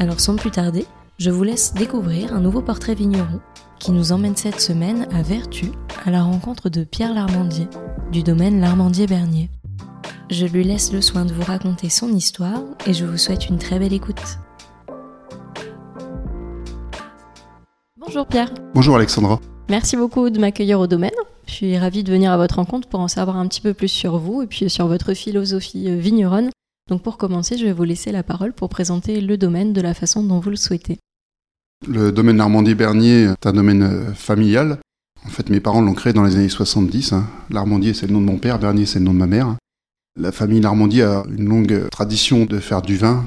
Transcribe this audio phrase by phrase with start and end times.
[0.00, 0.86] Alors sans plus tarder,
[1.18, 3.40] je vous laisse découvrir un nouveau portrait vigneron
[3.80, 5.72] qui nous emmène cette semaine à Vertu
[6.04, 7.66] à la rencontre de Pierre Larmandier
[8.12, 9.50] du domaine Larmandier-Bernier.
[10.30, 13.58] Je lui laisse le soin de vous raconter son histoire et je vous souhaite une
[13.58, 14.38] très belle écoute.
[17.96, 18.54] Bonjour Pierre.
[18.74, 19.40] Bonjour Alexandra.
[19.68, 21.10] Merci beaucoup de m'accueillir au domaine.
[21.48, 23.88] Je suis ravie de venir à votre rencontre pour en savoir un petit peu plus
[23.88, 26.50] sur vous et puis sur votre philosophie vigneronne
[26.88, 29.94] donc pour commencer, je vais vous laisser la parole pour présenter le domaine de la
[29.94, 30.98] façon dont vous le souhaitez.
[31.86, 34.78] Le domaine Larmandier-Bernier est un domaine euh, familial.
[35.24, 37.12] En fait, mes parents l'ont créé dans les années 70.
[37.12, 37.26] Hein.
[37.50, 39.56] Larmandier, c'est le nom de mon père, Bernier, c'est le nom de ma mère.
[40.18, 43.26] La famille Larmandier a une longue tradition de faire du vin.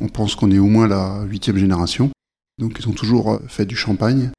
[0.00, 2.10] On pense qu'on est au moins la huitième génération.
[2.58, 4.30] Donc ils ont toujours euh, fait du champagne.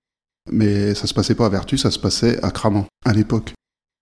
[0.51, 3.53] Mais ça se passait pas à Vertus, ça se passait à Cramant, à l'époque.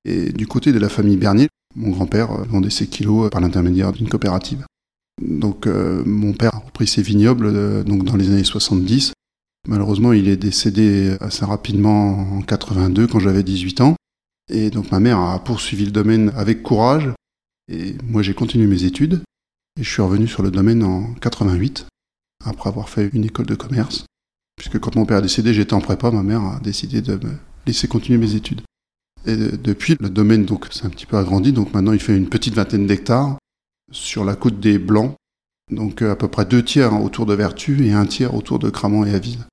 [0.06, 3.42] Et du côté de la famille Bernier, mon grand-père euh, vendait ses kilos euh, par
[3.42, 4.66] l'intermédiaire d'une coopérative.
[5.22, 9.14] Donc euh, mon père a repris ses vignobles donc dans les années 70.
[9.68, 13.96] Malheureusement, il est décédé assez rapidement en 82 quand j'avais 18 ans.
[14.50, 17.10] Et donc ma mère a poursuivi le domaine avec courage.
[17.72, 19.22] Et moi j'ai continué mes études.
[19.80, 21.88] Et je suis revenu sur le domaine en 88,
[22.46, 24.06] après avoir fait une école de commerce.
[24.56, 27.34] Puisque quand mon père est décédé, j'étais en prépa, ma mère a décidé de me
[27.66, 28.62] laisser continuer mes études.
[29.28, 31.52] Et depuis, le domaine donc s'est un petit peu agrandi.
[31.52, 33.38] Donc maintenant, il fait une petite vingtaine d'hectares
[33.92, 35.16] sur la côte des Blancs.
[35.72, 38.70] Donc euh, à peu près deux tiers autour de Vertu et un tiers autour de
[38.70, 39.46] Cramant et Aville.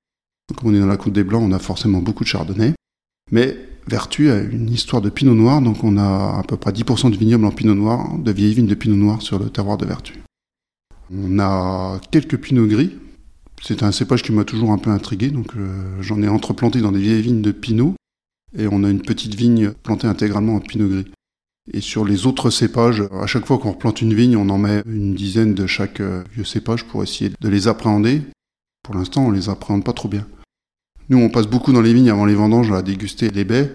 [0.55, 2.73] Comme on est dans la côte des Blancs, on a forcément beaucoup de chardonnay.
[3.31, 3.57] Mais
[3.87, 7.17] Vertu a une histoire de pinot noir, donc on a à peu près 10% de
[7.17, 10.21] vignobles en pinot noir, de vieilles vignes de pinot noir sur le terroir de Vertu.
[11.11, 12.97] On a quelques pinots gris.
[13.61, 16.91] C'est un cépage qui m'a toujours un peu intrigué, donc euh, j'en ai entreplanté dans
[16.91, 17.95] des vieilles vignes de pinot
[18.57, 21.05] et on a une petite vigne plantée intégralement en pinot gris.
[21.71, 24.83] Et sur les autres cépages, à chaque fois qu'on replante une vigne, on en met
[24.85, 28.21] une dizaine de chaque euh, vieux cépage pour essayer de les appréhender.
[28.83, 30.27] Pour l'instant, on les appréhende pas trop bien.
[31.07, 33.71] Nous, on passe beaucoup dans les vignes avant les vendanges à déguster les baies.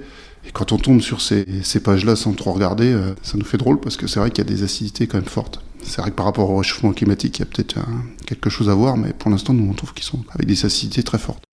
[0.46, 3.80] Et quand on tombe sur ces cépages-là sans trop regarder, euh, ça nous fait drôle
[3.80, 5.62] parce que c'est vrai qu'il y a des acidités quand même fortes.
[5.82, 7.78] C'est vrai que par rapport au réchauffement climatique, il y a peut-être
[8.26, 11.02] quelque chose à voir, mais pour l'instant, nous, on trouve qu'ils sont avec des acidités
[11.02, 11.47] très fortes.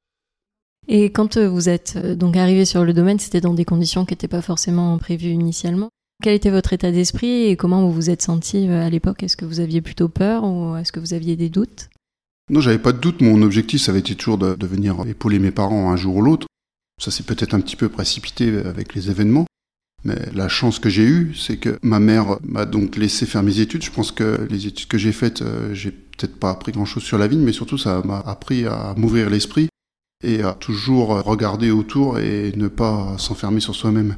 [0.88, 4.06] Et quand euh, vous êtes euh, donc arrivé sur le domaine, c'était dans des conditions
[4.06, 5.90] qui n'étaient pas forcément prévues initialement.
[6.24, 9.24] Quel était votre état d'esprit et comment vous vous êtes senti euh, à l'époque?
[9.24, 11.90] Est-ce que vous aviez plutôt peur ou est-ce que vous aviez des doutes?
[12.50, 13.22] Non, j'avais pas de doute.
[13.22, 16.48] Mon objectif, ça avait été toujours de, venir épauler mes parents un jour ou l'autre.
[17.02, 19.46] Ça s'est peut-être un petit peu précipité avec les événements.
[20.04, 23.60] Mais la chance que j'ai eue, c'est que ma mère m'a donc laissé faire mes
[23.60, 23.84] études.
[23.84, 25.44] Je pense que les études que j'ai faites,
[25.74, 29.32] j'ai peut-être pas appris grand-chose sur la vigne, mais surtout ça m'a appris à m'ouvrir
[29.32, 29.68] l'esprit
[30.26, 34.16] et à toujours regarder autour et ne pas s'enfermer sur soi-même.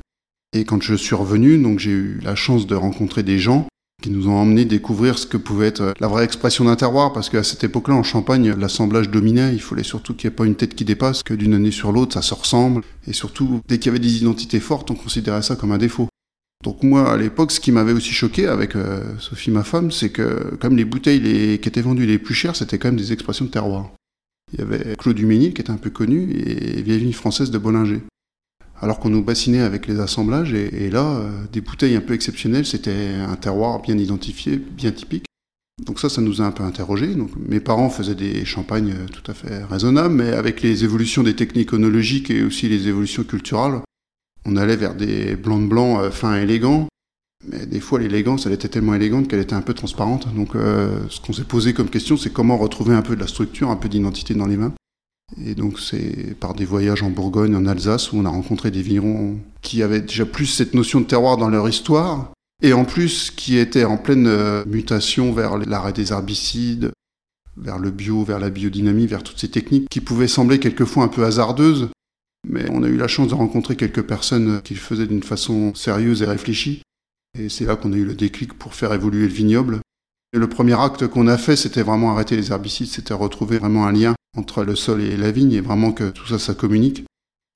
[0.53, 3.67] Et quand je suis revenu, donc j'ai eu la chance de rencontrer des gens
[4.01, 7.29] qui nous ont emmenés découvrir ce que pouvait être la vraie expression d'un terroir, parce
[7.29, 10.55] qu'à cette époque-là, en Champagne, l'assemblage dominait, il fallait surtout qu'il n'y ait pas une
[10.55, 13.87] tête qui dépasse, que d'une année sur l'autre, ça se ressemble, et surtout, dès qu'il
[13.87, 16.07] y avait des identités fortes, on considérait ça comme un défaut.
[16.63, 20.09] Donc moi, à l'époque, ce qui m'avait aussi choqué avec euh, Sophie, ma femme, c'est
[20.09, 23.13] que comme les bouteilles les, qui étaient vendues les plus chères, c'était quand même des
[23.13, 23.91] expressions de terroir.
[24.53, 27.57] Il y avait Claude Duménil qui était un peu connu et Vieille Vigne française de
[27.57, 28.01] Bollinger.
[28.79, 32.65] Alors qu'on nous bassinait avec les assemblages, et, là, euh, des bouteilles un peu exceptionnelles,
[32.65, 35.25] c'était un terroir bien identifié, bien typique.
[35.83, 37.15] Donc ça, ça nous a un peu interrogés.
[37.39, 41.35] Mes parents faisaient des champagnes euh, tout à fait raisonnables, mais avec les évolutions des
[41.35, 43.81] techniques onologiques et aussi les évolutions culturelles,
[44.45, 46.87] on allait vers des blancs de blanc euh, fins et élégants,
[47.45, 50.33] mais des fois, l'élégance, elle était tellement élégante qu'elle était un peu transparente.
[50.33, 53.27] Donc, euh, ce qu'on s'est posé comme question, c'est comment retrouver un peu de la
[53.27, 54.73] structure, un peu d'identité dans les mains.
[55.45, 58.81] Et donc, c'est par des voyages en Bourgogne, en Alsace, où on a rencontré des
[58.81, 62.31] vignerons qui avaient déjà plus cette notion de terroir dans leur histoire,
[62.63, 66.91] et en plus qui étaient en pleine euh, mutation vers l'arrêt des herbicides,
[67.55, 71.07] vers le bio, vers la biodynamie, vers toutes ces techniques qui pouvaient sembler quelquefois un
[71.07, 71.89] peu hasardeuses.
[72.47, 75.75] Mais on a eu la chance de rencontrer quelques personnes qui le faisaient d'une façon
[75.75, 76.81] sérieuse et réfléchie.
[77.39, 79.79] Et c'est là qu'on a eu le déclic pour faire évoluer le vignoble.
[80.33, 83.85] Et le premier acte qu'on a fait, c'était vraiment arrêter les herbicides, c'était retrouver vraiment
[83.85, 87.05] un lien entre le sol et la vigne, et vraiment que tout ça, ça communique.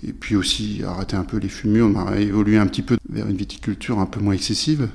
[0.04, 3.28] Et puis aussi arrêter un peu les fumures, on a évolué un petit peu vers
[3.28, 4.90] une viticulture un peu moins excessive.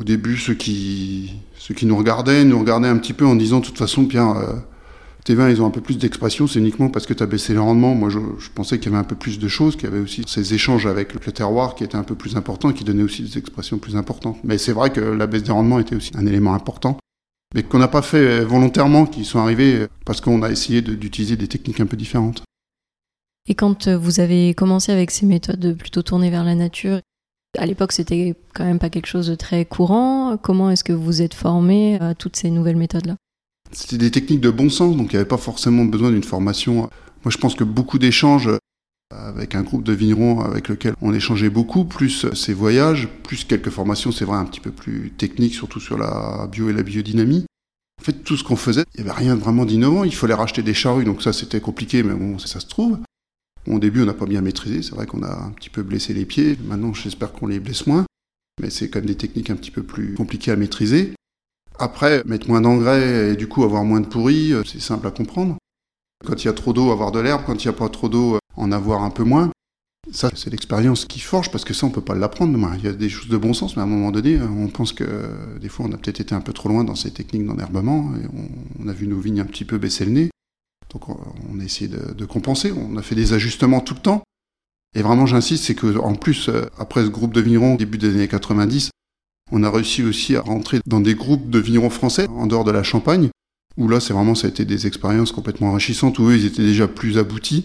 [0.00, 3.60] Au début, ceux qui, ceux qui nous regardaient, nous regardaient un petit peu en disant,
[3.60, 4.64] de toute façon, Pierre,
[5.22, 7.26] euh, Tes vins, ils ont un peu plus d'expression, c'est uniquement parce que tu as
[7.26, 7.94] baissé le rendement.
[7.94, 8.18] Moi, je,
[8.54, 10.86] pensais qu'il y avait un peu plus de choses, qu'il y avait aussi ces échanges
[10.86, 13.96] avec le terroir qui étaient un peu plus importants qui donnaient aussi des expressions plus
[13.96, 14.38] importantes.
[14.44, 16.98] Mais c'est vrai que la baisse des rendements était aussi un élément important,
[17.54, 21.48] mais qu'on n'a pas fait volontairement, qui sont arrivés parce qu'on a essayé d'utiliser des
[21.48, 22.42] techniques un peu différentes.
[23.48, 27.00] Et quand vous avez commencé avec ces méthodes plutôt tournées vers la nature,
[27.58, 30.38] à l'époque, c'était quand même pas quelque chose de très courant.
[30.38, 33.16] Comment est-ce que vous êtes formé à toutes ces nouvelles méthodes-là?
[33.72, 36.90] C'était des techniques de bon sens, donc il n'y avait pas forcément besoin d'une formation.
[37.24, 38.50] Moi, je pense que beaucoup d'échanges
[39.10, 43.70] avec un groupe de vignerons avec lequel on échangeait beaucoup, plus ces voyages, plus quelques
[43.70, 47.44] formations, c'est vrai, un petit peu plus techniques, surtout sur la bio et la biodynamie.
[48.00, 50.04] En fait, tout ce qu'on faisait, il n'y avait rien vraiment d'innovant.
[50.04, 52.98] Il fallait racheter des charrues, donc ça c'était compliqué, mais bon, ça se trouve.
[53.68, 54.82] Au début, on n'a pas bien maîtrisé.
[54.82, 56.58] C'est vrai qu'on a un petit peu blessé les pieds.
[56.64, 58.04] Maintenant, j'espère qu'on les blesse moins.
[58.60, 61.14] Mais c'est quand même des techniques un petit peu plus compliquées à maîtriser.
[61.78, 65.10] Après, mettre moins d'engrais et du coup avoir moins de pourri, euh, c'est simple à
[65.10, 65.56] comprendre.
[66.24, 67.42] Quand il y a trop d'eau, avoir de l'herbe.
[67.46, 69.50] Quand il n'y a pas trop d'eau, en avoir un peu moins.
[70.10, 72.58] Ça, c'est l'expérience qui forge, parce que ça, on peut pas l'apprendre.
[72.76, 74.92] Il y a des choses de bon sens, mais à un moment donné, on pense
[74.92, 77.46] que euh, des fois, on a peut-être été un peu trop loin dans ces techniques
[77.46, 78.26] d'enherbement, et
[78.82, 80.30] on, a vu nos vignes un petit peu baisser le nez.
[80.92, 84.22] Donc on a essayé de, compenser, on a fait des ajustements tout le temps.
[84.94, 88.28] Et vraiment j'insiste, c'est qu'en plus, euh, après ce groupe de vignerons, début des années
[88.28, 88.90] 90,
[89.52, 92.70] on a réussi aussi à rentrer dans des groupes de vignerons français, en dehors de
[92.70, 93.28] la Champagne,
[93.76, 96.62] où là c'est vraiment, ça a été des expériences complètement enrichissantes, où eux ils étaient
[96.62, 97.64] déjà plus aboutis,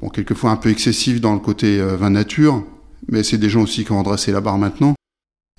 [0.00, 2.64] bon quelquefois un peu excessifs dans le côté euh, vin nature,
[3.08, 4.94] mais c'est des gens aussi qui ont redressé la barre maintenant.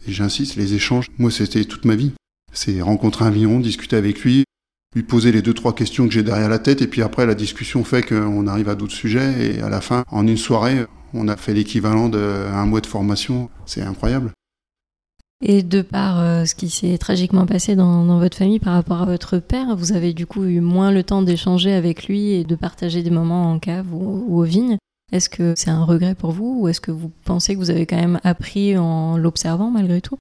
[0.08, 2.14] Et j'insiste, les échanges, moi c'était toute ma vie.
[2.54, 4.46] C'est rencontrer un vigneron, discuter avec lui,
[4.96, 7.36] lui poser les deux trois questions que j'ai derrière la tête et puis après la
[7.36, 11.28] discussion fait qu'on arrive à d'autres sujets et à la fin en une soirée on
[11.28, 14.32] a fait l'équivalent d'un mois de formation c'est incroyable
[15.44, 19.06] et de par euh, ce qui s'est tragiquement passé dans, votre famille par rapport à
[19.06, 22.56] votre père, vous avez du coup eu moins le temps d'échanger avec lui et de
[22.56, 24.78] partager des moments en cave ou, aux vignes.
[25.12, 27.86] Est-ce que c'est un regret pour vous ou est-ce que vous pensez que vous avez
[27.86, 30.18] quand même appris en l'observant malgré tout?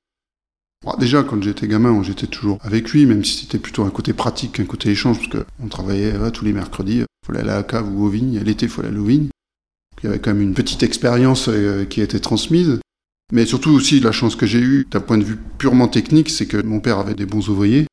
[1.00, 4.52] Déjà, quand j'étais gamin, j'étais toujours avec lui, même si c'était plutôt un côté pratique
[4.52, 6.98] qu'un côté échange, parce qu'on travaillait tous les mercredis.
[6.98, 8.38] Il fallait aller à la cave ou aux vignes.
[8.38, 9.28] L'été, il fallait aller aux vignes.
[10.02, 12.78] il y avait quand même une petite expérience euh, qui a été transmise.
[13.32, 16.46] Mais surtout aussi, la chance que j'ai eue, d'un point de vue purement technique, c'est
[16.46, 17.86] que mon père avait des bons ouvriers.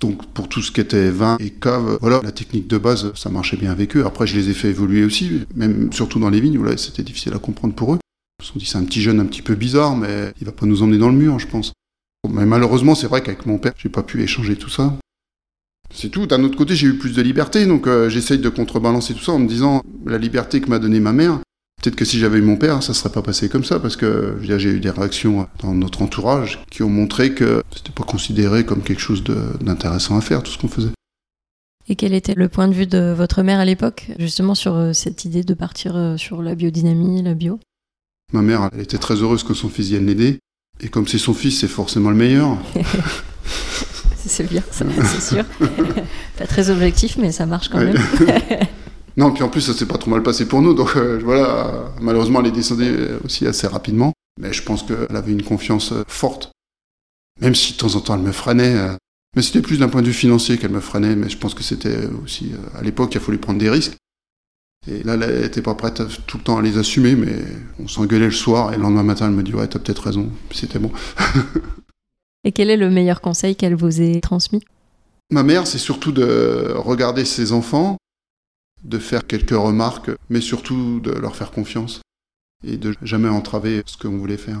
[0.00, 3.30] Donc pour tout ce qui était vin et cave, voilà, la technique de base, ça
[3.30, 4.04] marchait bien avec eux.
[4.04, 7.04] Après, je les ai fait évoluer aussi, même surtout dans les vignes où là, c'était
[7.04, 7.98] difficile à comprendre pour eux.
[8.40, 10.50] Ils se sont dit, c'est un petit jeune un petit peu bizarre, mais il va
[10.50, 11.72] pas nous emmener dans le mur, je pense.
[12.28, 14.98] Mais malheureusement, c'est vrai qu'avec mon père, j'ai pas pu échanger tout ça.
[15.94, 16.26] C'est tout.
[16.26, 19.32] D'un autre côté, j'ai eu plus de liberté, donc euh, j'essaye de contrebalancer tout ça
[19.32, 21.38] en me disant la liberté que m'a donnée ma mère.
[21.82, 24.36] Peut-être que si j'avais eu mon père, ça serait pas passé comme ça, parce que
[24.40, 28.82] j'ai eu des réactions dans notre entourage qui ont montré que c'était pas considéré comme
[28.82, 30.92] quelque chose d'intéressant à faire, tout ce qu'on faisait.
[31.88, 34.92] Et quel était le point de vue de votre mère à l'époque, justement sur euh,
[34.92, 37.58] cette idée de partir euh, sur la biodynamie, la bio?
[38.32, 40.38] Ma mère, elle était très heureuse que son fils vienne l'aider.
[40.80, 42.58] Et comme c'est son fils, c'est forcément le meilleur.
[44.24, 45.44] c'est bien, c'est sûr.
[46.38, 47.98] pas très objectif, mais ça marche quand même.
[49.16, 50.74] non, puis en plus, ça s'est pas trop mal passé pour nous.
[50.74, 54.12] Donc euh, voilà, malheureusement, elle est descendue aussi assez rapidement.
[54.40, 56.50] Mais je pense qu'elle avait une confiance euh, forte.
[57.40, 58.74] Même si de temps en temps, elle me freinait.
[58.74, 58.94] Euh,
[59.36, 61.16] mais c'était plus d'un point de vue financier qu'elle me freinait.
[61.16, 63.96] Mais je pense que c'était aussi, à l'époque, il fallait prendre des risques.
[64.90, 67.36] Et là, elle n'était pas prête tout le temps à les assumer, mais
[67.78, 70.30] on s'engueulait le soir et le lendemain matin, elle me dit Ouais, t'as peut-être raison.
[70.50, 70.90] C'était bon.
[72.44, 74.62] et quel est le meilleur conseil qu'elle vous ait transmis?
[75.30, 77.96] Ma mère, c'est surtout de regarder ses enfants,
[78.84, 82.00] de faire quelques remarques, mais surtout de leur faire confiance
[82.64, 84.60] et de jamais entraver ce qu'on voulait faire.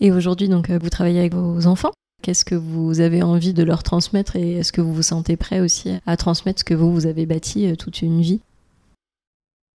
[0.00, 3.82] Et aujourd'hui, donc, vous travaillez avec vos enfants Qu'est-ce que vous avez envie de leur
[3.82, 7.06] transmettre et est-ce que vous vous sentez prêt aussi à transmettre ce que vous, vous
[7.06, 8.40] avez bâti euh, toute une vie?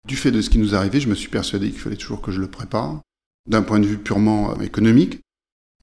[0.07, 2.21] Du fait de ce qui nous est arrivé, je me suis persuadé qu'il fallait toujours
[2.21, 3.01] que je le prépare.
[3.49, 5.19] D'un point de vue purement euh, économique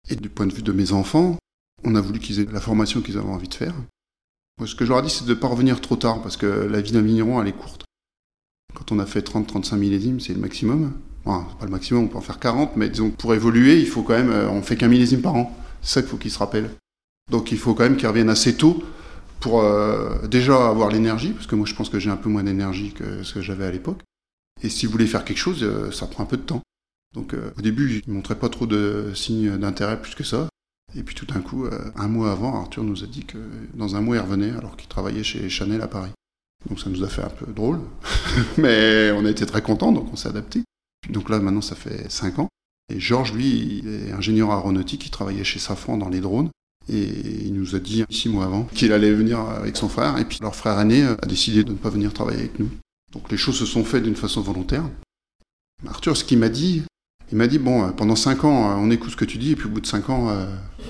[0.09, 1.37] et du point de vue de mes enfants,
[1.85, 3.75] on a voulu qu'ils aient la formation qu'ils avaient envie de faire.
[4.58, 6.37] Moi, ce que je leur ai dit, c'est de ne pas revenir trop tard parce
[6.37, 7.84] que la vie d'un vigneron, elle est courte.
[8.75, 10.92] Quand on a fait 30-35 millésimes, c'est le maximum.
[11.25, 14.02] Enfin, pas le maximum, on peut en faire 40, mais disons pour évoluer, il faut
[14.02, 15.56] quand même, euh, on fait qu'un millésime par an.
[15.82, 16.70] C'est ça qu'il faut qu'il se rappelle.
[17.30, 18.82] Donc il faut quand même qu'il revienne assez tôt
[19.40, 22.42] pour euh, déjà avoir l'énergie, parce que moi je pense que j'ai un peu moins
[22.42, 24.02] d'énergie que ce que j'avais à l'époque.
[24.62, 26.62] Et si vous voulez faire quelque chose, euh, ça prend un peu de temps.
[27.14, 30.49] Donc euh, au début, il ne montrait pas trop de signes d'intérêt plus que ça.
[30.96, 33.38] Et puis tout d'un coup, un mois avant, Arthur nous a dit que
[33.74, 36.12] dans un mois, il revenait alors qu'il travaillait chez Chanel à Paris.
[36.68, 37.80] Donc ça nous a fait un peu drôle,
[38.58, 40.62] mais on a été très contents, donc on s'est adapté.
[41.10, 42.48] Donc là, maintenant, ça fait 5 ans.
[42.92, 46.50] Et Georges, lui, il est ingénieur aéronautique, il travaillait chez Safran dans les drones.
[46.88, 50.18] Et il nous a dit six mois avant qu'il allait venir avec son frère.
[50.18, 52.68] Et puis leur frère aîné a décidé de ne pas venir travailler avec nous.
[53.12, 54.84] Donc les choses se sont faites d'une façon volontaire.
[55.86, 56.82] Arthur, ce qu'il m'a dit,
[57.32, 59.66] il m'a dit bon, pendant cinq ans, on écoute ce que tu dis, et puis
[59.66, 60.28] au bout de cinq ans,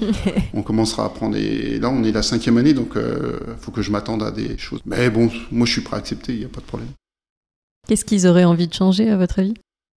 [0.54, 1.36] on commencera à apprendre.
[1.36, 4.58] Et là, on est la cinquième année, donc il faut que je m'attende à des
[4.58, 4.80] choses.
[4.84, 6.90] Mais bon, moi, je suis prêt à accepter, il n'y a pas de problème.
[7.86, 9.54] Qu'est-ce qu'ils auraient envie de changer, à votre avis?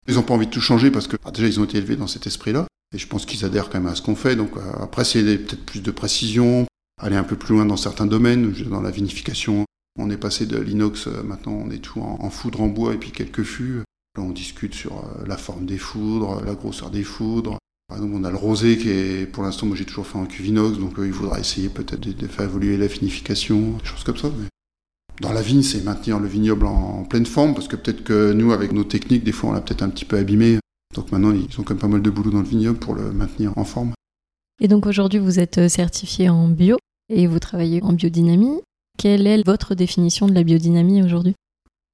[0.09, 1.97] Ils n'ont pas envie de tout changer parce que ah, déjà, ils ont été élevés
[1.97, 2.67] dans cet esprit-là.
[2.95, 4.37] Et je pense qu'ils adhèrent quand même à ce qu'on fait.
[4.37, 6.67] Donc euh, après, c'est peut-être plus de précision,
[7.01, 9.65] aller un peu plus loin dans certains domaines, dans la vinification.
[9.99, 12.99] On est passé de l'inox, euh, maintenant on est tout en, foudre en bois et
[12.99, 13.83] puis quelques fûts.
[14.17, 17.59] Là, on discute sur euh, la forme des foudres, la grosseur des foudres.
[17.89, 20.27] Par exemple, on a le rosé qui est, pour l'instant, moi j'ai toujours fait en
[20.27, 24.29] cuvinox, donc il faudra essayer peut-être de, faire évoluer la vinification, des choses comme ça.
[24.37, 24.47] Mais
[25.21, 28.53] dans la vigne, c'est maintenir le vignoble en, pleine forme, parce que peut-être que nous,
[28.53, 30.59] avec nos techniques, des fois, on l'a peut-être un petit peu abîmé.
[30.95, 33.13] Donc maintenant, ils ont quand même pas mal de boulot dans le vignoble pour le
[33.13, 33.93] maintenir en forme.
[34.61, 36.79] Et donc aujourd'hui, vous êtes euh, certifié en bio
[37.09, 38.61] et vous travaillez en biodynamie.
[38.99, 41.35] Quelle est votre définition de la biodynamie aujourd'hui?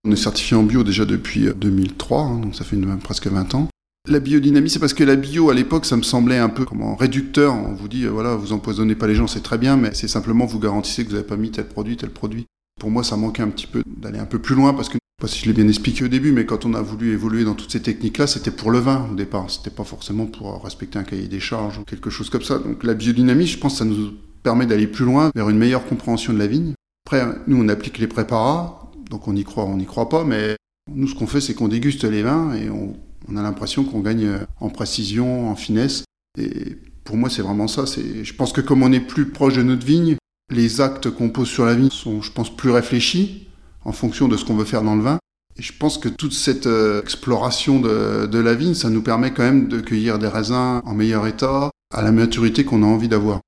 [0.05, 3.55] On est certifié en bio déjà depuis 2003, euh, hein, donc ça fait presque 20
[3.57, 3.69] ans.
[4.09, 6.83] La biodynamie, c'est parce que la bio, à l'époque, ça me semblait un peu comme
[6.95, 7.55] réducteur.
[7.55, 10.09] On vous dit, euh, voilà, vous empoisonnez pas les gens, c'est très bien, mais c'est
[10.09, 12.47] simplement vous garantissez que vous n'avez pas mis tel produit, tel produit.
[12.81, 15.29] Pour moi, ça manquait un petit peu d'aller un peu plus loin parce que, pas
[15.29, 17.71] si je l'ai bien expliqué au début, mais quand on a voulu évoluer dans toutes
[17.71, 19.49] ces techniques-là, c'était pour le vin au départ.
[19.49, 22.59] C'était pas forcément pour respecter un cahier des charges ou quelque chose comme ça.
[22.59, 26.33] Donc la biodynamie, je pense, ça nous permet d'aller plus loin vers une meilleure compréhension
[26.33, 26.75] de la vigne.
[27.07, 30.57] Après, nous, on applique les préparats, donc on y croit, on n'y croit pas, mais
[30.93, 32.97] nous, ce qu'on fait, c'est qu'on déguste les vins et on,
[33.29, 34.29] on a l'impression qu'on gagne
[34.61, 36.05] en précision, en finesse.
[36.39, 37.85] Et pour moi, c'est vraiment ça.
[37.87, 40.17] Je pense que comme on est plus proche de notre vigne,
[40.51, 43.49] les actes qu'on pose sur la vigne sont, je pense, plus réfléchis
[43.85, 45.19] en fonction de ce qu'on veut faire dans le vin.
[45.59, 49.43] Et je pense que toute cette euh, exploration de, la vigne, ça nous permet quand
[49.43, 53.41] même de cueillir des raisins en meilleur état, à la maturité qu'on a envie d'avoir.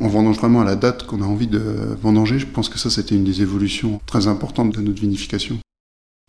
[0.00, 1.60] On vendange vraiment à la date qu'on a envie de
[2.00, 2.38] vendanger.
[2.38, 5.58] Je pense que ça, c'était une des évolutions très importantes de notre vinification.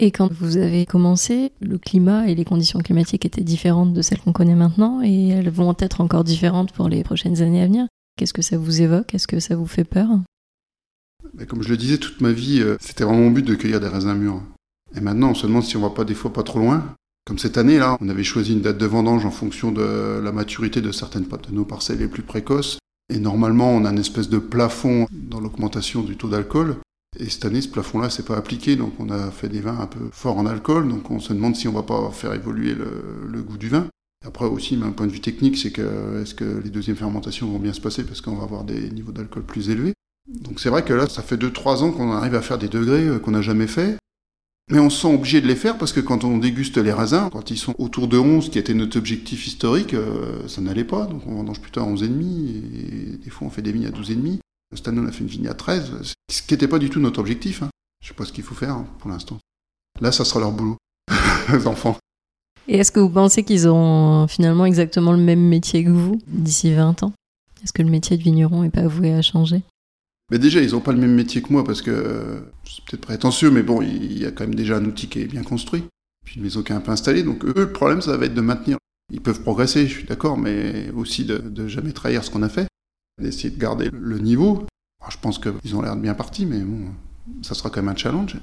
[0.04, 4.20] Et quand vous avez commencé, le climat et les conditions climatiques étaient différentes de celles
[4.20, 7.86] qu'on connaît maintenant et elles vont être encore différentes pour les prochaines années à venir.
[8.18, 9.14] Qu'est-ce que ça vous évoque?
[9.14, 10.10] Est-ce que ça vous fait peur?
[11.48, 13.88] Comme je le disais, toute ma vie, euh, c'était vraiment mon but de cueillir des
[13.88, 14.42] raisins mûrs.
[14.96, 16.96] Et maintenant, on se demande si on va pas des fois pas trop loin.
[17.28, 20.32] Comme cette année, là, on avait choisi une date de vendange en fonction de la
[20.32, 22.80] maturité de certaines de nos parcelles les plus précoces.
[23.14, 26.78] Et normalement, on a une espèce de plafond dans l'augmentation du taux d'alcool.
[27.20, 29.88] Et cette année, ce plafond-là, s'est pas appliqué, donc on a fait des vins un
[29.88, 30.88] peu forts en alcool.
[30.88, 33.88] Donc on se demande si on va pas faire évoluer le goût du vin.
[34.26, 37.58] Après aussi, un point de vue technique, c'est que est-ce que les deuxièmes fermentations vont
[37.58, 39.94] bien se passer parce qu'on va avoir des niveaux d'alcool plus élevés.
[40.28, 43.08] Donc c'est vrai que là, ça fait 2-3 ans qu'on arrive à faire des degrés
[43.08, 43.98] euh, qu'on n'a jamais fait.
[44.70, 47.30] Mais on se sent obligé de les faire parce que quand on déguste les raisins,
[47.32, 51.08] quand ils sont autour de 11, qui était notre objectif historique, euh, ça n'allait pas.
[51.08, 54.38] Donc on vendange plutôt à 11,5 et des fois on fait des vignes à 12,5.
[54.74, 57.00] Cette année on a fait une vigne à 13, ce qui n'était pas du tout
[57.00, 57.64] notre objectif.
[57.64, 57.70] Hein.
[58.02, 59.38] Je sais pas ce qu'il faut faire hein, pour l'instant.
[60.00, 60.78] Là, ça sera leur boulot,
[61.54, 61.98] les enfants.
[62.68, 66.74] Et est-ce que vous pensez qu'ils auront finalement exactement le même métier que vous d'ici
[66.74, 67.14] 20 ans?
[67.64, 69.62] Est-ce que le métier de vigneron n'est pas voué à changer?
[70.32, 73.02] Mais déjà, ils n'ont pas le même métier que moi parce que euh, c'est peut-être
[73.02, 75.84] prétentieux, mais bon, il y a quand même déjà un outil qui est bien construit,
[76.26, 77.24] puis une maison qui est un peu installée.
[77.24, 78.78] Donc eux, le problème, ça va être de maintenir.
[79.12, 82.50] Ils peuvent progresser, je suis d'accord, mais aussi de, de, jamais trahir ce qu'on a
[82.50, 82.68] fait,
[83.20, 84.66] d'essayer de garder le niveau.
[85.10, 86.62] je pense qu'ils ont l'air de bien partis, mais
[87.42, 88.38] ça sera quand même un challenge.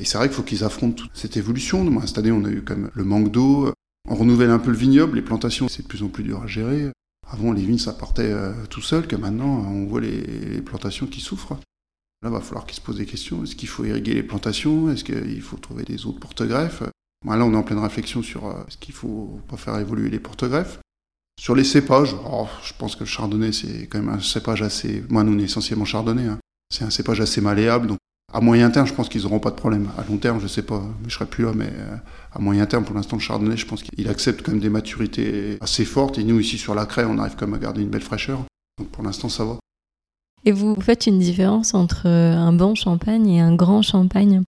[0.00, 1.84] Et c'est vrai qu'il faut qu'ils affrontent toute cette évolution.
[1.84, 3.72] Moi, cette année, on a eu comme le manque d'eau.
[4.08, 6.46] On renouvelle un peu le vignoble, les plantations, c'est de plus en plus dur à
[6.46, 6.90] gérer.
[7.28, 11.20] Avant, les vignes, ça partait euh, tout seul, que maintenant, on voit les, plantations qui
[11.20, 11.52] souffrent.
[12.22, 13.44] Là, il va falloir qu'ils se posent des questions.
[13.44, 14.90] Est-ce qu'il faut irriguer les plantations?
[14.90, 16.82] Est-ce qu'il faut trouver des autres porte-greffes?
[16.82, 20.18] Là, on est en pleine réflexion sur euh, est-ce qu'il faut pas faire évoluer les
[20.18, 20.80] porte-greffes?
[21.40, 25.02] Sur les cépages, oh, je pense que le chardonnay, c'est quand même un cépage assez...
[25.08, 26.26] Moi, nous, on est essentiellement chardonnay.
[26.26, 26.38] Hein.
[26.68, 27.96] C'est un cépage assez malléable, donc
[28.30, 29.88] à moyen terme, je pense qu'ils n'auront pas de problème.
[29.96, 31.52] À long terme, je ne sais pas, je serai plus là.
[31.54, 31.96] Mais euh,
[32.34, 35.56] à moyen terme, pour l'instant, le chardonnay, je pense qu'il accepte quand même des maturités
[35.62, 36.18] assez fortes.
[36.18, 38.44] Et nous, ici, sur la craie, on arrive quand même à garder une belle fraîcheur.
[38.78, 39.56] Donc pour l'instant, ça va.
[40.44, 44.42] Et vous faites une différence entre euh, un bon champagne et un grand champagne?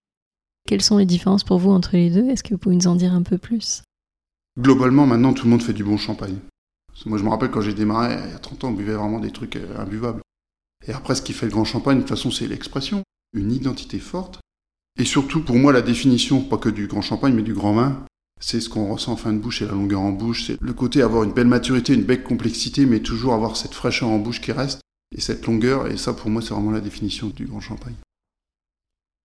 [0.69, 2.29] Quelles sont les différences pour vous entre les deux?
[2.29, 3.83] Est-ce que vous pouvez nous en dire un peu plus?
[4.61, 6.37] Globalement, maintenant, tout le monde fait du bon champagne.
[7.07, 9.21] Moi, je me rappelle quand j'ai démarré, il y a 30 ans, on buvait vraiment
[9.21, 10.21] des trucs euh, imbuvables.
[10.87, 13.03] Et après, ce qui fait le grand champagne, de toute façon, c'est l'expression
[13.35, 14.41] une identité forte.
[14.99, 18.05] Et surtout, pour moi, la définition, pas que du grand champagne, mais du grand vin,
[18.41, 20.47] c'est ce qu'on ressent en fin de bouche et la longueur en bouche.
[20.47, 24.09] C'est le côté avoir une belle maturité, une belle complexité, mais toujours avoir cette fraîcheur
[24.09, 24.81] en bouche qui reste
[25.17, 25.87] et cette longueur.
[25.87, 27.95] Et ça, pour moi, c'est vraiment la définition du grand champagne.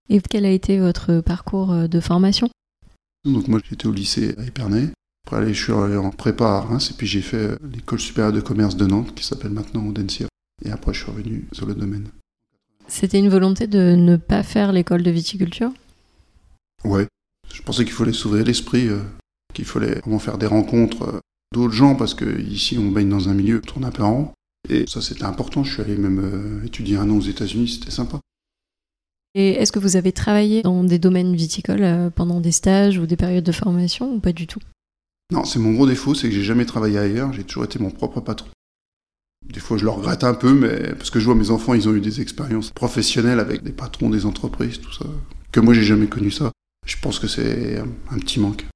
[0.08, 2.48] Et quel a été votre parcours euh, de formation?
[3.24, 4.88] Donc moi, j'étais au lycée à Épernay.
[5.30, 8.40] Après, je suis allé en prépa à Reims et puis j'ai fait l'école supérieure de
[8.40, 10.26] commerce de Nantes, qui s'appelle maintenant Audencia.
[10.64, 12.08] Et après, je suis revenu sur le domaine.
[12.86, 15.70] C'était une volonté de ne pas faire l'école de viticulture?
[16.82, 17.06] Ouais.
[17.52, 19.02] Je pensais qu'il fallait s'ouvrir l'esprit, euh,
[19.52, 21.20] qu'il fallait vraiment faire des rencontres euh,
[21.52, 24.14] d'autres gens, parce que ici, on baigne dans un milieu qui tourne un peu en
[24.14, 24.32] rond.
[24.70, 25.62] Et ça, c'était important.
[25.62, 28.18] Je suis allé même euh, étudier un an aux États-Unis, c'était sympa.
[29.34, 33.16] Et est-ce que vous avez travaillé dans des domaines viticoles pendant des stages ou des
[33.16, 34.60] périodes de formation ou pas du tout?
[35.30, 37.90] Non, c'est mon gros défaut, c'est que j'ai jamais travaillé ailleurs, j'ai toujours été mon
[37.90, 38.48] propre patron.
[39.46, 41.88] Des fois, je le regrette un peu, mais parce que je vois mes enfants, ils
[41.88, 45.04] ont eu des expériences professionnelles avec des patrons des entreprises, tout ça.
[45.52, 46.52] Que moi, j'ai jamais connu ça.
[46.86, 48.66] Je pense que c'est un petit manque.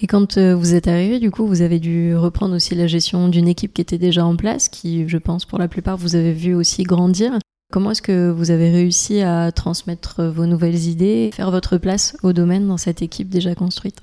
[0.00, 3.28] Et quand euh, vous êtes arrivé, du coup, vous avez dû reprendre aussi la gestion
[3.28, 6.32] d'une équipe qui était déjà en place, qui, je pense, pour la plupart, vous avez
[6.32, 7.38] vu aussi grandir.
[7.72, 12.32] Comment est-ce que vous avez réussi à transmettre vos nouvelles idées, faire votre place au
[12.32, 14.02] domaine dans cette équipe déjà construite?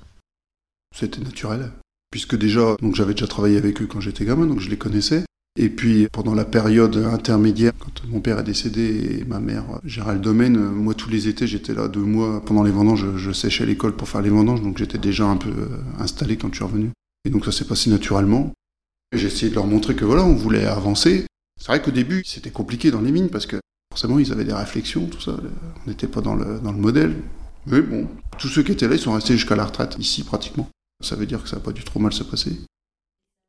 [0.92, 1.72] C'était naturel,
[2.10, 5.24] puisque déjà, donc j'avais déjà travaillé avec eux quand j'étais gamin, donc je les connaissais.
[5.56, 10.14] Et puis pendant la période intermédiaire, quand mon père est décédé et ma mère gérait
[10.14, 13.66] le domaine, moi tous les étés j'étais là deux mois pendant les vendanges, je, séchais
[13.66, 16.64] l'école pour faire les vendanges, donc j'étais déjà un peu euh, installé quand je suis
[16.64, 16.90] revenu.
[17.26, 18.52] Et donc ça s'est passé naturellement.
[19.14, 21.26] J'ai essayé de leur montrer que voilà, on voulait avancer.
[21.60, 23.56] C'est vrai qu'au début c'était compliqué dans les mines parce que
[23.92, 25.36] forcément ils avaient des réflexions, tout ça.
[25.84, 27.14] On n'était pas dans le, dans le modèle.
[27.66, 28.08] Mais bon,
[28.38, 30.68] tous ceux qui étaient là, ils sont restés jusqu'à la retraite, ici pratiquement.
[31.02, 32.56] Ça veut dire que ça n'a pas dû trop mal se passer.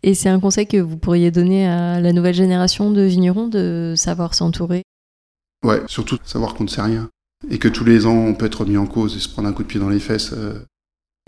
[0.03, 3.93] Et c'est un conseil que vous pourriez donner à la nouvelle génération de vignerons de
[3.95, 4.83] savoir s'entourer?
[5.63, 7.09] Ouais, surtout savoir qu'on ne sait rien.
[7.49, 9.53] Et que tous les ans, on peut être remis en cause et se prendre un
[9.53, 10.33] coup de pied dans les fesses.
[10.33, 10.59] Euh.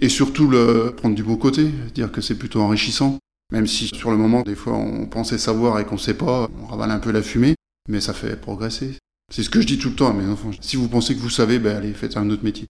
[0.02, 3.18] Et surtout, le prendre du beau côté, dire que c'est plutôt enrichissant.
[3.52, 6.50] Même si sur le moment, des fois, on pensait savoir et qu'on ne sait pas,
[6.62, 7.56] on ravale un peu la fumée,
[7.88, 8.98] mais ça fait progresser.
[9.32, 10.52] C'est ce que je dis tout le temps à mes enfants.
[10.62, 12.68] Si vous pensez que vous savez, ben allez, faites un autre métier.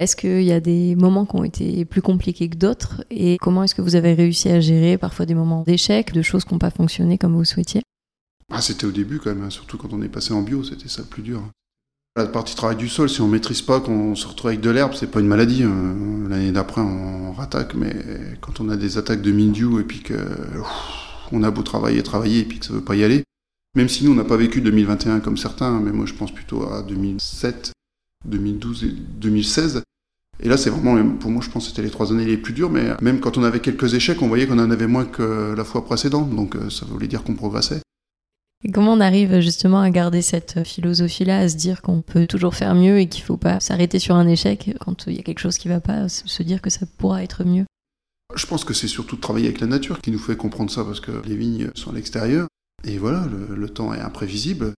[0.00, 3.64] Est-ce qu'il y a des moments qui ont été plus compliqués que d'autres Et comment
[3.64, 6.60] est-ce que vous avez réussi à gérer parfois des moments d'échec, de choses qui n'ont
[6.60, 7.82] pas fonctionné comme vous souhaitiez?
[8.52, 9.50] Ah, C'était au début quand même, hein.
[9.50, 11.42] surtout quand on est passé en bio, c'était ça le plus dur.
[12.16, 14.92] La partie travail du sol, si on maîtrise pas, qu'on se retrouve avec de l'herbe,
[14.94, 15.64] c'est pas une maladie.
[15.64, 16.28] Hein.
[16.28, 17.94] L'année d'après, on rattaque, mais
[18.40, 22.44] quand on a des attaques de mildiou et puis que a beau travailler, travailler et
[22.44, 23.24] puis que ça veut pas y aller,
[23.76, 26.64] même si nous on n'a pas vécu 2021 comme certains, mais moi je pense plutôt
[26.64, 27.72] à 2007,
[28.24, 29.82] 2012 et 2016.
[30.40, 32.52] Et là, c'est vraiment, pour moi, je pense que c'était les trois années les plus
[32.52, 35.54] dures, mais même quand on avait quelques échecs, on voyait qu'on en avait moins que
[35.56, 37.80] la fois précédente, donc euh, ça voulait dire qu'on progressait.
[38.64, 42.54] Et comment on arrive justement à garder cette philosophie-là, à se dire qu'on peut toujours
[42.54, 45.22] faire mieux et qu'il ne faut pas s'arrêter sur un échec quand il y a
[45.22, 47.64] quelque chose qui ne va pas, se dire que ça pourra être mieux?
[48.34, 50.84] Je pense que c'est surtout de travailler avec la nature qui nous fait comprendre ça,
[50.84, 52.46] parce que les vignes sont à l'extérieur,
[52.84, 54.74] et voilà, le temps est imprévisible.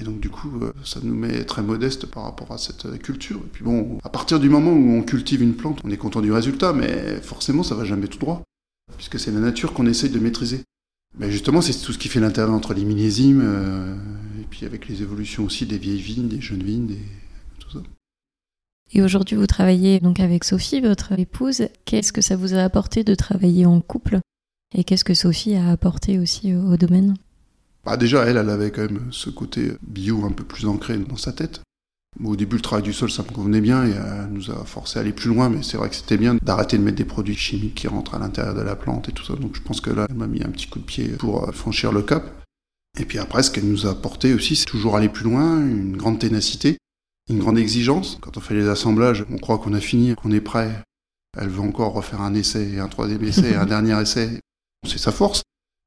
[0.00, 2.96] Et donc du coup, euh, ça nous met très modeste par rapport à cette euh,
[2.96, 3.36] culture.
[3.36, 6.20] Et puis bon, à partir du moment où on cultive une plante, on est content
[6.20, 8.42] du résultat, mais forcément, ça va jamais tout droit,
[8.96, 10.62] puisque c'est la nature qu'on essaye de maîtriser.
[11.16, 13.94] Mais justement, c'est tout ce qui fait l'intérêt entre les millésimes, euh,
[14.40, 16.98] et puis avec les évolutions aussi des vieilles vignes, des jeunes vignes, des...
[17.60, 17.78] tout ça.
[18.92, 21.68] Et aujourd'hui, vous travaillez donc avec Sophie, votre épouse.
[21.84, 24.18] Qu'est-ce que ça vous a apporté de travailler en couple?
[24.76, 27.14] Et qu'est-ce que Sophie a apporté aussi au domaine?
[27.84, 31.16] Bah déjà, elle, elle avait quand même ce côté bio un peu plus ancré dans
[31.16, 31.60] sa tête.
[32.22, 34.98] Au début, le travail du sol, ça me convenait bien et elle nous a forcé
[34.98, 37.36] à aller plus loin, mais c'est vrai que c'était bien d'arrêter de mettre des produits
[37.36, 39.34] chimiques qui rentrent à l'intérieur de la plante et tout ça.
[39.34, 41.52] Donc je pense que là, elle m'a mis un petit coup de pied pour euh,
[41.52, 42.24] franchir le cap.
[42.98, 45.96] Et puis après, ce qu'elle nous a apporté aussi, c'est toujours aller plus loin, une
[45.96, 46.78] grande ténacité,
[47.28, 48.18] une grande exigence.
[48.20, 50.70] Quand on fait les assemblages, on croit qu'on a fini, qu'on est prêt.
[51.36, 54.38] Elle veut encore refaire un essai, un troisième essai, un dernier essai.
[54.86, 55.42] C'est sa force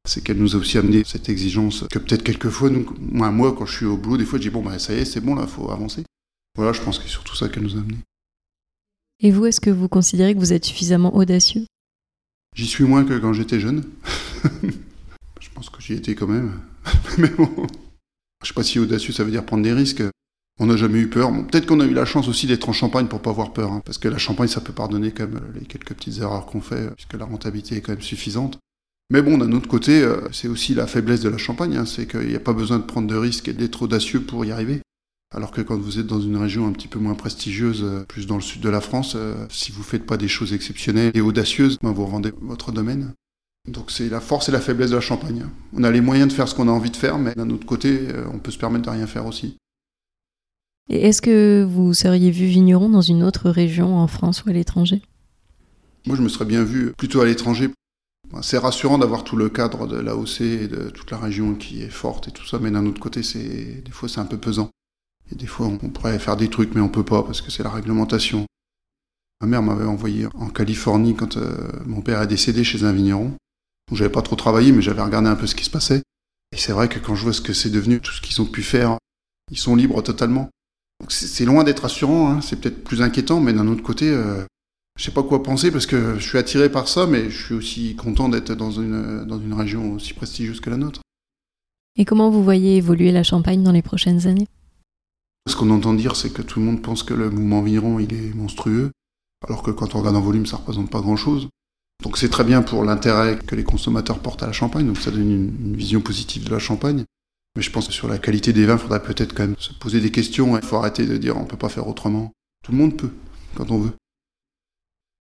[0.08, 3.66] c'est qu'elle nous a aussi amené cette exigence que peut-être quelquefois, nous, moi, moi, quand
[3.66, 5.36] je suis au boulot, des fois, je dis bon, bah, ça y est, c'est bon,
[5.36, 6.04] là, faut avancer.
[6.56, 7.98] Voilà, je pense que c'est surtout ça qu'elle nous a amené.
[9.20, 11.66] Et vous, est-ce que vous considérez que vous êtes suffisamment audacieux?
[12.56, 13.84] J'y suis moins que quand j'étais jeune.
[15.40, 16.60] je pense que j'y étais quand même.
[17.18, 17.50] Mais bon,
[18.44, 20.04] je sais pas si audacieux, ça veut dire prendre des risques.
[20.60, 21.32] On n'a jamais eu peur.
[21.48, 23.82] Peut-être qu'on a eu la chance aussi d'être en Champagne pour pas avoir peur, hein,
[23.86, 26.94] parce que la Champagne, ça peut pardonner quand même les quelques petites erreurs qu'on fait,
[26.96, 28.58] puisque la rentabilité est quand même suffisante.
[29.10, 32.08] Mais bon, d'un autre côté, euh, c'est aussi la faiblesse de la Champagne, hein, c'est
[32.08, 34.82] qu'il n'y a pas besoin de prendre de risques et d'être audacieux pour y arriver.
[35.34, 38.28] Alors que quand vous êtes dans une région un petit peu moins prestigieuse, euh, plus
[38.28, 41.12] dans le sud de la France, euh, si vous ne faites pas des choses exceptionnelles
[41.14, 43.14] et audacieuses, ben vous rendez votre domaine.
[43.72, 45.46] Donc c'est la force et la faiblesse de la Champagne.
[45.74, 47.66] On a les moyens de faire ce qu'on a envie de faire, mais d'un autre
[47.66, 49.58] côté, on peut se permettre de rien faire aussi.
[50.90, 54.54] Et est-ce que vous seriez vu vigneron dans une autre région en France ou à
[54.54, 55.02] l'étranger?
[56.06, 57.70] Moi, je me serais bien vu plutôt à l'étranger
[58.42, 61.90] c'est rassurant d'avoir tout le cadre de l'AOC et de toute la région qui est
[61.90, 64.70] forte et tout ça, mais d'un autre côté, c'est des fois c'est un peu pesant.
[65.32, 67.64] Et des fois, on pourrait faire des trucs, mais on peut pas parce que c'est
[67.64, 68.46] la réglementation.
[69.42, 73.34] Ma mère m'avait envoyé en Californie quand euh, mon père est décédé chez un vigneron.
[73.92, 76.02] J'avais pas trop travaillé, mais j'avais regardé un peu ce qui se passait.
[76.54, 78.46] Et c'est vrai que quand je vois ce que c'est devenu, tout ce qu'ils ont
[78.46, 78.98] pu faire,
[79.52, 80.50] ils sont libres totalement.
[81.10, 82.42] c'est loin d'être rassurant, hein.
[82.42, 84.44] c'est peut-être plus inquiétant, mais d'un autre côté, euh,
[84.98, 87.54] je sais pas quoi penser parce que je suis attiré par ça, mais je suis
[87.54, 91.02] aussi content d'être dans une, dans une région aussi prestigieuse que la nôtre.
[91.96, 94.48] Et comment vous voyez évoluer la Champagne dans les prochaines années?
[95.48, 98.14] Ce qu'on entend dire, c'est que tout le monde pense que le mouvement environ il
[98.14, 98.92] est monstrueux,
[99.48, 101.48] alors que quand on regarde en volume, ça représente pas grand-chose.
[102.04, 105.12] Donc c'est très bien pour l'intérêt que les consommateurs portent à la Champagne, donc ça
[105.12, 107.04] donne une, vision positive de la Champagne.
[107.56, 109.74] Mais je pense que sur la qualité des vins, il faudrait peut-être quand même se
[109.74, 110.58] poser des questions.
[110.58, 112.32] Il faut arrêter de dire on peut pas faire autrement.
[112.64, 113.12] Tout le monde peut,
[113.56, 113.94] quand on veut.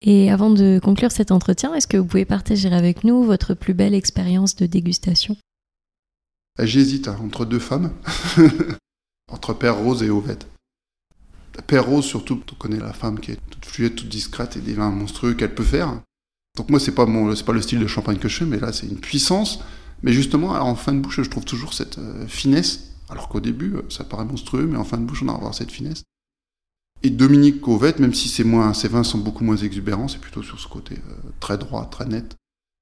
[0.01, 3.75] Et avant de conclure cet entretien, est-ce que vous pouvez partager avec nous votre plus
[3.75, 5.37] belle expérience de dégustation?
[6.59, 7.91] J'hésite hein, entre deux femmes,
[9.31, 10.47] entre Père Rose et Ovette.
[11.67, 14.73] Père Rose, surtout, on connaît la femme qui est toute fluide, toute discrète et des
[14.73, 16.01] vins monstrueux qu'elle peut faire.
[16.57, 18.87] Donc moi, c'est pas pas le style de champagne que je fais, mais là, c'est
[18.87, 19.59] une puissance.
[20.03, 22.91] Mais justement, en fin de bouche, je trouve toujours cette euh, finesse.
[23.09, 25.53] Alors qu'au début, euh, ça paraît monstrueux, mais en fin de bouche, on a avoir
[25.53, 26.03] cette finesse.
[27.03, 30.43] Et Dominique Covette, même si c'est moins, ses vins sont beaucoup moins exubérants, c'est plutôt
[30.43, 32.35] sur ce côté euh, très droit, très net.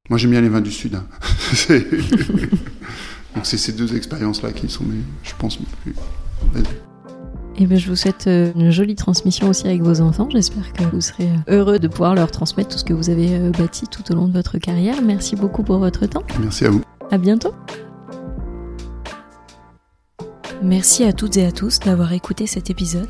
[0.10, 0.96] Moi, j'aime bien les vins du Sud.
[0.96, 1.06] Hein.
[3.36, 4.84] Donc, c'est ces deux expériences-là qui sont,
[5.24, 5.94] je pense, plus.
[7.56, 10.28] Et eh ben, je vous souhaite euh, une jolie transmission aussi avec vos enfants.
[10.32, 13.38] J'espère que vous serez euh, heureux de pouvoir leur transmettre tout ce que vous avez
[13.52, 15.02] bâti tout au long de votre carrière.
[15.02, 16.24] Merci beaucoup pour votre temps.
[16.42, 16.82] Merci à vous.
[17.12, 17.54] À bientôt.
[20.62, 23.10] Merci à toutes et à tous d'avoir écouté cet épisode.